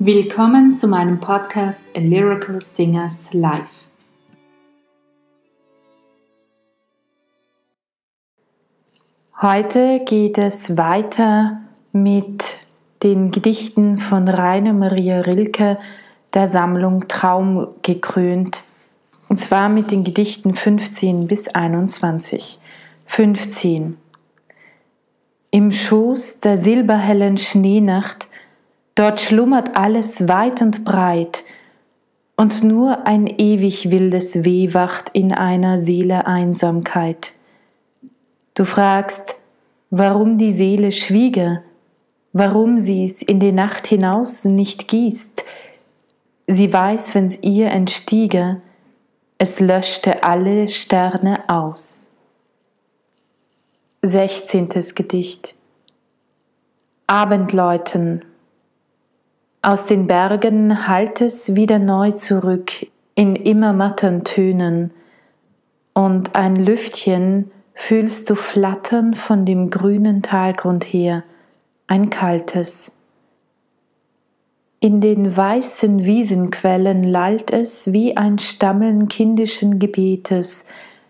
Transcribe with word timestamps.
Willkommen 0.00 0.74
zu 0.74 0.86
meinem 0.86 1.18
Podcast 1.18 1.82
A 1.96 1.98
Lyrical 1.98 2.60
Singers 2.60 3.34
Live. 3.34 3.88
Heute 9.42 10.04
geht 10.06 10.38
es 10.38 10.76
weiter 10.76 11.62
mit 11.90 12.44
den 13.02 13.32
Gedichten 13.32 13.98
von 13.98 14.28
Rainer 14.28 14.72
Maria 14.72 15.22
Rilke 15.22 15.78
der 16.32 16.46
Sammlung 16.46 17.08
Traum 17.08 17.66
gekrönt. 17.82 18.62
Und 19.28 19.40
zwar 19.40 19.68
mit 19.68 19.90
den 19.90 20.04
Gedichten 20.04 20.54
15 20.54 21.26
bis 21.26 21.48
21. 21.48 22.60
15. 23.06 23.96
Im 25.50 25.72
Schoß 25.72 26.38
der 26.38 26.56
silberhellen 26.56 27.36
Schneenacht 27.36 28.28
Dort 28.98 29.20
schlummert 29.20 29.76
alles 29.76 30.26
weit 30.26 30.60
und 30.60 30.84
breit, 30.84 31.44
und 32.36 32.64
nur 32.64 33.06
ein 33.06 33.28
ewig 33.28 33.92
wildes 33.92 34.44
Weh 34.44 34.74
wacht 34.74 35.10
in 35.12 35.32
einer 35.32 35.78
Seele 35.78 36.26
Einsamkeit. 36.26 37.30
Du 38.54 38.64
fragst, 38.64 39.36
warum 39.90 40.36
die 40.36 40.50
Seele 40.50 40.90
schwiege, 40.90 41.62
warum 42.32 42.76
sie's 42.78 43.22
in 43.22 43.38
die 43.38 43.52
Nacht 43.52 43.86
hinaus 43.86 44.44
nicht 44.44 44.88
gießt. 44.88 45.44
Sie 46.48 46.72
weiß, 46.72 47.14
wenn's 47.14 47.38
ihr 47.40 47.68
entstiege, 47.68 48.62
es 49.38 49.60
löschte 49.60 50.24
alle 50.24 50.66
Sterne 50.66 51.48
aus. 51.48 52.08
Sechzehntes 54.02 54.96
Gedicht 54.96 55.54
Abendläuten 57.06 58.24
aus 59.68 59.84
den 59.84 60.06
Bergen 60.06 60.88
hallt 60.88 61.20
es 61.20 61.54
wieder 61.54 61.78
neu 61.78 62.12
zurück 62.12 62.86
in 63.14 63.36
immer 63.36 63.74
matten 63.74 64.24
Tönen, 64.24 64.92
und 65.92 66.34
ein 66.34 66.56
Lüftchen 66.56 67.50
fühlst 67.74 68.30
du 68.30 68.34
flattern 68.34 69.12
von 69.12 69.44
dem 69.44 69.68
grünen 69.68 70.22
Talgrund 70.22 70.84
her, 70.84 71.22
ein 71.86 72.08
kaltes. 72.08 72.92
In 74.80 75.02
den 75.02 75.36
weißen 75.36 76.02
Wiesenquellen 76.02 77.02
lallt 77.02 77.52
es 77.52 77.92
wie 77.92 78.16
ein 78.16 78.38
Stammeln 78.38 79.08
kindischen 79.08 79.78
Gebetes, 79.78 80.64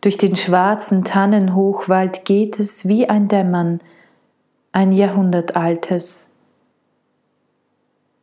durch 0.00 0.18
den 0.18 0.34
schwarzen 0.34 1.04
Tannenhochwald 1.04 2.24
geht 2.24 2.58
es 2.58 2.88
wie 2.88 3.08
ein 3.08 3.28
Dämmern, 3.28 3.78
ein 4.72 4.90
Jahrhundertaltes. 4.90 6.29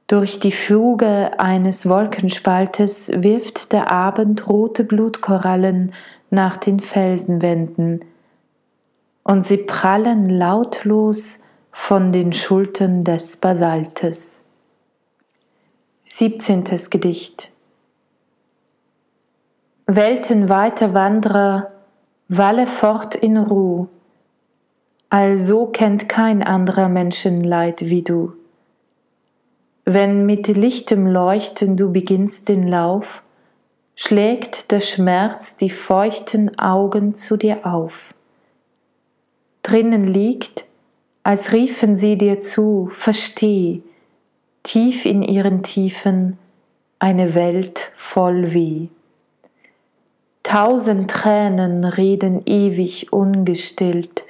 Durch 0.08 0.40
die 0.40 0.54
Fuge 0.54 1.38
eines 1.38 1.88
Wolkenspaltes 1.90 3.12
wirft 3.14 3.74
der 3.74 3.92
Abend 3.92 4.48
rote 4.48 4.86
Blutkorallen 4.86 5.94
nach 6.30 6.56
den 6.56 6.80
Felsenwänden, 6.80 8.06
und 9.24 9.46
sie 9.46 9.58
prallen 9.58 10.30
lautlos 10.30 11.44
von 11.74 12.14
den 12.14 12.32
Schultern 12.32 13.04
des 13.04 13.36
Basaltes. 13.36 14.42
17. 16.04 16.64
Gedicht 16.90 17.52
Weltenweiter 19.88 20.94
Wanderer, 20.94 21.72
walle 22.30 22.66
fort 22.66 23.16
in 23.16 23.36
Ruh, 23.36 23.90
also 25.10 25.66
kennt 25.66 26.08
kein 26.08 26.44
anderer 26.44 26.88
Menschenleid 26.88 27.82
wie 27.82 28.04
du. 28.04 28.32
Wenn 29.90 30.26
mit 30.26 30.50
lichtem 30.50 31.08
Leuchten 31.08 31.78
du 31.78 31.94
beginnst 31.94 32.50
den 32.50 32.68
Lauf, 32.68 33.24
schlägt 33.96 34.72
der 34.72 34.82
Schmerz 34.82 35.56
die 35.56 35.70
feuchten 35.70 36.60
Augen 36.60 37.16
zu 37.16 37.38
dir 37.38 37.66
auf. 37.66 38.14
Drinnen 39.64 40.04
liegt, 40.04 40.66
als 41.24 41.54
riefen 41.54 41.96
sie 41.96 42.18
dir 42.18 42.42
zu, 42.42 42.90
versteh, 42.92 43.82
tief 44.64 45.06
in 45.06 45.22
ihren 45.22 45.64
Tiefen 45.64 46.38
eine 47.00 47.34
Welt 47.34 47.94
voll 47.96 48.54
Weh. 48.54 48.90
Tausend 50.44 51.10
Tränen 51.10 51.86
reden 51.86 52.42
ewig 52.46 53.14
ungestillt, 53.14 54.26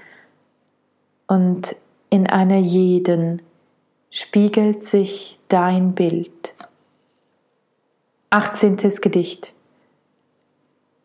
und 1.26 1.76
in 2.12 2.28
einer 2.28 2.60
jeden 2.60 3.42
spiegelt 4.10 4.84
sich 4.84 5.38
dein 5.50 5.94
Bild. 5.94 6.54
18. 8.30 8.78
Gedicht. 9.02 9.54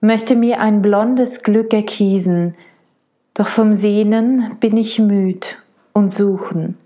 Möchte 0.01 0.35
mir 0.35 0.61
ein 0.61 0.83
blondes 0.83 1.43
Glück 1.43 1.73
erkiesen, 1.73 2.57
doch 3.35 3.47
vom 3.47 3.73
Sehnen 3.73 4.57
bin 4.61 4.77
ich 4.77 4.99
müd 4.99 5.63
und 5.93 6.15
suchen. 6.15 6.77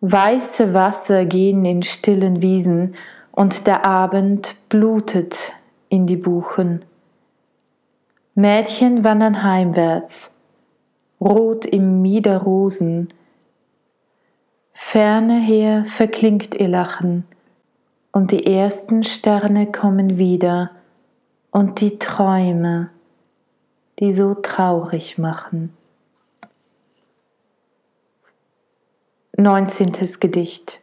Weiße 0.00 0.74
Wasser 0.74 1.24
gehen 1.24 1.64
in 1.64 1.82
stillen 1.82 2.42
Wiesen 2.42 2.94
und 3.32 3.66
der 3.66 3.84
Abend 3.84 4.56
blutet 4.68 5.52
in 5.88 6.06
die 6.06 6.16
Buchen. 6.16 6.84
Mädchen 8.34 9.02
wandern 9.02 9.42
heimwärts, 9.42 10.34
rot 11.20 11.66
im 11.66 12.02
Mieder 12.02 12.38
Ferne 14.80 15.38
her 15.38 15.84
verklingt 15.84 16.54
ihr 16.54 16.68
Lachen, 16.68 17.26
und 18.10 18.30
die 18.30 18.46
ersten 18.46 19.02
Sterne 19.02 19.70
kommen 19.70 20.16
wieder, 20.16 20.70
und 21.50 21.82
die 21.82 21.98
Träume, 21.98 22.88
die 23.98 24.12
so 24.12 24.34
traurig 24.34 25.18
machen. 25.18 25.76
19. 29.36 29.92
Gedicht 30.20 30.80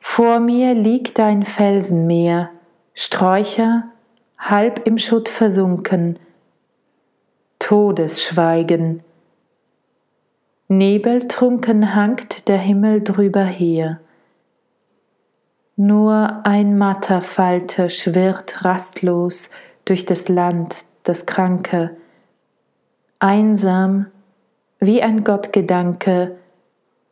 Vor 0.00 0.40
mir 0.40 0.74
liegt 0.74 1.20
ein 1.20 1.44
Felsenmeer, 1.44 2.50
Sträucher 2.94 3.84
halb 4.38 4.86
im 4.86 4.98
Schutt 4.98 5.28
versunken, 5.28 6.18
Todesschweigen, 7.60 9.04
Nebeltrunken 10.78 11.94
hangt 11.94 12.48
der 12.48 12.56
Himmel 12.56 13.02
drüber 13.02 13.44
her. 13.44 14.00
Nur 15.76 16.46
ein 16.46 16.78
matter 16.78 17.20
Falter 17.20 17.90
schwirrt 17.90 18.64
rastlos 18.64 19.50
durch 19.84 20.06
das 20.06 20.28
Land, 20.28 20.84
das 21.02 21.26
Kranke, 21.26 21.96
einsam 23.18 24.06
wie 24.78 25.02
ein 25.02 25.24
Gottgedanke 25.24 26.38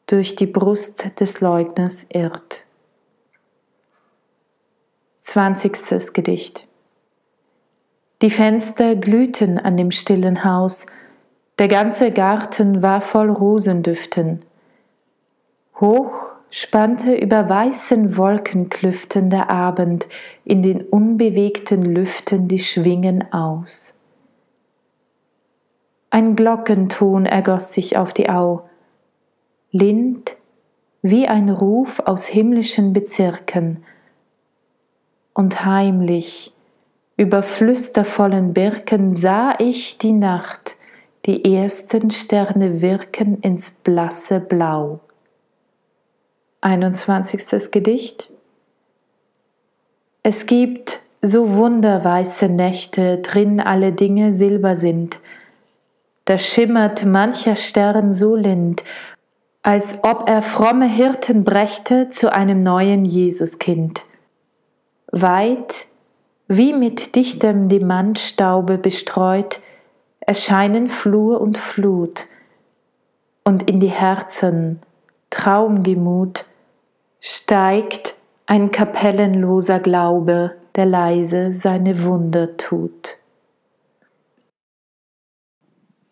durch 0.07 0.37
die 0.37 0.47
Brust 0.47 1.21
des 1.21 1.43
Leugners 1.43 2.07
irrt. 2.09 2.65
20. 5.23 6.15
Gedicht 6.15 6.67
Die 8.23 8.31
Fenster 8.31 8.97
glühten 8.97 9.59
an 9.59 9.77
dem 9.77 9.91
stillen 9.91 10.45
Haus, 10.45 10.87
der 11.61 11.69
ganze 11.69 12.11
Garten 12.11 12.81
war 12.81 13.03
voll 13.03 13.29
Rosendüften. 13.29 14.41
Hoch 15.79 16.33
spannte 16.49 17.15
über 17.15 17.51
weißen 17.51 18.17
Wolkenklüften 18.17 19.29
der 19.29 19.51
Abend 19.51 20.09
in 20.47 20.63
den 20.63 20.81
unbewegten 20.81 21.85
Lüften 21.85 22.49
die 22.49 22.61
Schwingen 22.61 23.31
aus. 23.31 24.01
Ein 26.09 26.35
Glockenton 26.35 27.27
ergoss 27.27 27.75
sich 27.75 27.99
auf 27.99 28.15
die 28.15 28.31
Au, 28.31 28.63
lind 29.71 30.37
wie 31.03 31.29
ein 31.29 31.51
Ruf 31.51 32.01
aus 32.01 32.25
himmlischen 32.25 32.95
Bezirken, 32.95 33.85
und 35.35 35.67
heimlich 35.67 36.55
über 37.19 37.43
flüstervollen 37.43 38.55
Birken 38.55 39.15
sah 39.15 39.57
ich 39.59 39.99
die 39.99 40.13
Nacht, 40.13 40.77
die 41.27 41.55
ersten 41.55 42.11
Sterne 42.11 42.81
wirken 42.81 43.41
ins 43.41 43.71
blasse 43.71 44.41
Blau. 44.41 45.01
21. 46.63 47.71
Gedicht. 47.71 48.31
Es 50.23 50.47
gibt 50.47 51.01
so 51.23 51.55
wunderweiße 51.55 52.49
Nächte, 52.49 53.19
drin 53.19 53.61
alle 53.61 53.93
Dinge 53.93 54.33
Silber 54.33 54.77
sind. 54.77 55.19
Da 56.25 56.39
schimmert 56.39 57.05
mancher 57.05 57.57
Stern 57.57 58.13
so 58.13 58.37
lind, 58.37 58.83
als 59.63 59.99
ob 60.03 60.27
er 60.29 60.41
fromme 60.41 60.89
Hirten 60.89 61.45
brächte 61.45 62.09
zu 62.11 62.33
einem 62.33 62.63
neuen 62.63 63.05
Jesuskind. 63.05 64.03
Weit, 65.13 65.87
wie 66.49 66.73
mit 66.73 67.15
dichtem 67.15 67.69
Demantstaube 67.69 68.79
bestreut, 68.79 69.61
erscheinen 70.31 70.87
Flur 70.87 71.41
und 71.41 71.59
Flut, 71.59 72.27
und 73.43 73.69
in 73.69 73.81
die 73.81 73.89
Herzen 73.89 74.79
Traumgemut 75.29 76.45
steigt 77.21 78.15
ein 78.47 78.71
kapellenloser 78.71 79.81
Glaube, 79.81 80.55
der 80.77 80.87
leise 80.87 81.53
seine 81.53 82.05
Wunder 82.05 82.57
tut. 82.57 83.17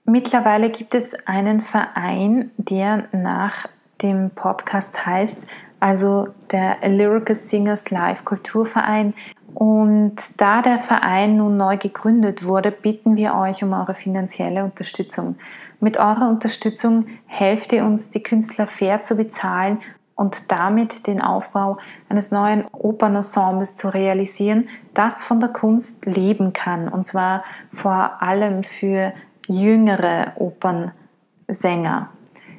Mittlerweile 0.05 0.71
gibt 0.71 0.97
es 0.97 1.15
einen 1.29 1.63
Verein, 1.63 2.51
der 2.57 3.05
nach 3.13 3.69
dem 4.03 4.31
Podcast 4.31 5.07
heißt, 5.07 5.45
also 5.79 6.27
der 6.51 6.79
Lyrical 6.89 7.37
Singers 7.37 7.93
Live 7.93 8.25
Kulturverein. 8.25 9.15
Und 9.55 10.17
da 10.37 10.63
der 10.63 10.79
Verein 10.79 11.37
nun 11.37 11.57
neu 11.57 11.77
gegründet 11.77 12.45
wurde, 12.45 12.71
bitten 12.71 13.17
wir 13.17 13.35
euch 13.35 13.63
um 13.65 13.73
eure 13.73 13.95
finanzielle 13.95 14.65
Unterstützung. 14.65 15.37
Mit 15.81 15.97
eurer 15.97 16.29
Unterstützung 16.29 17.07
helft 17.27 17.73
ihr 17.73 17.85
uns, 17.85 18.11
die 18.11 18.23
Künstler 18.23 18.67
fair 18.67 19.03
zu 19.03 19.17
bezahlen 19.17 19.79
und 20.17 20.51
damit 20.51 21.07
den 21.07 21.21
Aufbau 21.21 21.79
eines 22.09 22.33
neuen 22.33 22.65
Opernensembles 22.73 23.77
zu 23.77 23.89
realisieren, 23.89 24.69
das 24.93 25.23
von 25.23 25.39
der 25.39 25.51
Kunst 25.51 26.07
leben 26.07 26.53
kann. 26.53 26.89
Und 26.89 27.07
zwar 27.07 27.45
vor 27.73 28.21
allem 28.21 28.65
für 28.65 29.13
jüngere 29.47 30.33
Opernsänger. 30.37 32.09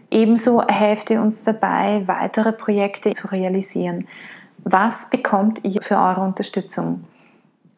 Ebenso 0.09 0.65
helft 0.65 1.09
ihr 1.09 1.21
uns 1.21 1.43
dabei, 1.43 2.03
weitere 2.07 2.53
Projekte 2.53 3.11
zu 3.11 3.27
realisieren. 3.27 4.07
Was 4.63 5.09
bekommt 5.09 5.63
ihr 5.63 5.81
für 5.81 5.95
eure 5.95 6.21
Unterstützung? 6.21 7.05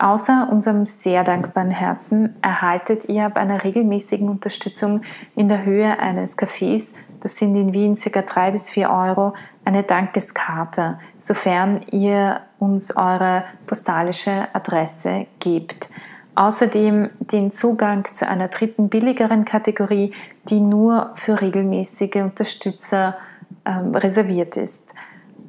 Außer 0.02 0.48
unserem 0.52 0.88
sehr 0.88 1.24
dankbaren 1.24 1.70
Herzen 1.70 2.36
erhaltet 2.42 3.08
ihr 3.08 3.30
bei 3.30 3.42
einer 3.42 3.64
regelmäßigen 3.64 4.30
Unterstützung 4.30 5.02
in 5.36 5.48
der 5.48 5.64
Höhe 5.64 6.00
eines 6.00 6.40
Cafés, 6.40 6.96
das 7.20 7.38
sind 7.38 7.56
in 7.56 7.72
Wien 7.72 7.96
ca. 7.96 8.22
3 8.22 8.50
bis 8.50 8.72
4 8.72 8.90
Euro, 8.90 9.36
eine 9.64 9.84
Dankeskarte, 9.84 10.98
sofern 11.20 11.82
ihr 11.92 12.42
uns 12.58 12.96
eure 12.98 13.44
postalische 13.68 14.48
Adresse 14.54 15.28
gebt. 15.40 15.90
Außerdem 16.34 17.12
den 17.20 17.52
Zugang 17.52 18.06
zu 18.16 18.28
einer 18.28 18.48
dritten 18.48 18.90
billigeren 18.90 19.46
Kategorie, 19.46 20.14
die 20.46 20.62
nur 20.62 21.12
für 21.14 21.40
regelmäßige 21.40 22.16
Unterstützer 22.16 23.18
ähm, 23.66 23.94
reserviert 23.94 24.58
ist. 24.58 24.96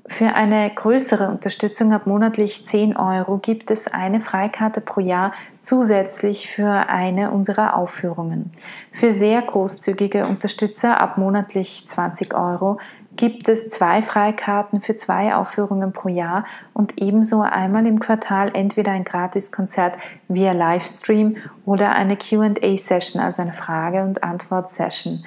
Für 0.06 0.34
eine 0.34 0.68
größere 0.68 1.28
Unterstützung 1.28 1.92
ab 1.92 2.06
monatlich 2.06 2.66
10 2.66 2.96
Euro 2.96 3.38
gibt 3.38 3.70
es 3.70 3.86
eine 3.86 4.20
Freikarte 4.20 4.80
pro 4.80 5.00
Jahr 5.00 5.32
zusätzlich 5.60 6.50
für 6.50 6.68
eine 6.68 7.30
unserer 7.30 7.76
Aufführungen. 7.76 8.52
Für 8.90 9.10
sehr 9.10 9.40
großzügige 9.42 10.26
Unterstützer 10.26 11.00
ab 11.00 11.18
monatlich 11.18 11.86
20 11.86 12.34
Euro 12.34 12.78
gibt 13.14 13.48
es 13.48 13.70
zwei 13.70 14.02
Freikarten 14.02 14.80
für 14.80 14.96
zwei 14.96 15.36
Aufführungen 15.36 15.92
pro 15.92 16.08
Jahr 16.08 16.44
und 16.72 17.00
ebenso 17.00 17.42
einmal 17.42 17.86
im 17.86 18.00
Quartal 18.00 18.50
entweder 18.54 18.90
ein 18.92 19.04
Gratiskonzert 19.04 19.96
via 20.28 20.52
Livestream 20.52 21.36
oder 21.64 21.90
eine 21.92 22.16
QA-Session, 22.16 23.22
also 23.22 23.42
eine 23.42 23.52
Frage- 23.52 24.02
und 24.02 24.24
Antwort-Session. 24.24 25.24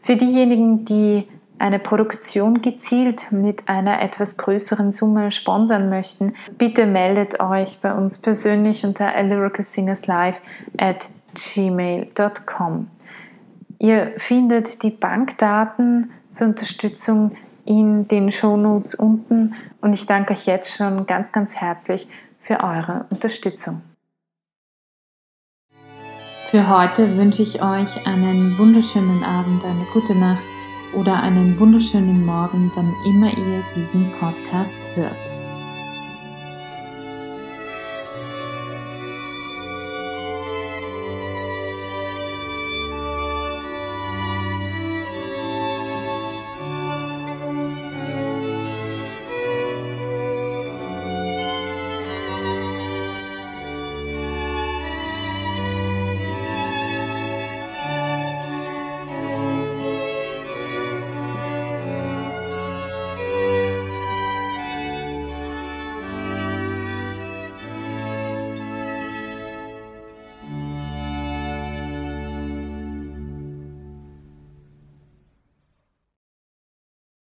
Für 0.00 0.16
diejenigen, 0.16 0.84
die 0.84 1.28
eine 1.58 1.78
Produktion 1.78 2.62
gezielt 2.62 3.30
mit 3.30 3.68
einer 3.68 4.02
etwas 4.02 4.36
größeren 4.36 4.92
Summe 4.92 5.30
sponsern 5.30 5.88
möchten, 5.88 6.34
bitte 6.58 6.86
meldet 6.86 7.40
euch 7.40 7.80
bei 7.80 7.94
uns 7.94 8.18
persönlich 8.18 8.84
unter 8.84 9.10
lyricalsingerslive 9.22 10.36
at 10.76 11.08
gmail.com. 11.34 12.88
Ihr 13.78 14.12
findet 14.16 14.82
die 14.82 14.90
Bankdaten 14.90 16.10
zur 16.30 16.48
Unterstützung 16.48 17.32
in 17.64 18.08
den 18.08 18.30
Shownotes 18.30 18.94
unten 18.94 19.54
und 19.80 19.92
ich 19.92 20.06
danke 20.06 20.32
euch 20.32 20.46
jetzt 20.46 20.76
schon 20.76 21.06
ganz, 21.06 21.32
ganz 21.32 21.56
herzlich 21.56 22.08
für 22.40 22.60
eure 22.60 23.06
Unterstützung. 23.10 23.82
Für 26.50 26.68
heute 26.68 27.16
wünsche 27.16 27.42
ich 27.42 27.62
euch 27.62 28.06
einen 28.06 28.56
wunderschönen 28.58 29.24
Abend, 29.24 29.64
eine 29.64 29.86
gute 29.92 30.14
Nacht 30.14 30.44
oder 30.94 31.22
einen 31.22 31.58
wunderschönen 31.58 32.24
Morgen, 32.24 32.70
wann 32.74 32.92
immer 33.06 33.30
ihr 33.36 33.62
diesen 33.76 34.10
Podcast 34.12 34.74
hört. 34.94 35.43